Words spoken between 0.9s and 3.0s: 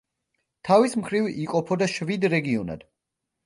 მხრივ იყოფოდა შვიდ რეგიონად.